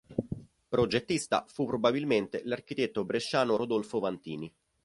[0.67, 4.51] Progettista fu probabilmente l'architetto bresciano Rodolfo Vantini.